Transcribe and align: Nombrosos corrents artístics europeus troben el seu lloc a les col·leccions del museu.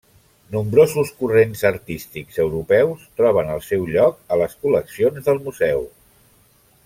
Nombrosos 0.53 1.11
corrents 1.19 1.61
artístics 1.69 2.39
europeus 2.45 3.05
troben 3.21 3.53
el 3.57 3.61
seu 3.67 3.85
lloc 3.97 4.35
a 4.37 4.41
les 4.43 4.57
col·leccions 4.65 5.29
del 5.29 5.43
museu. 5.49 5.89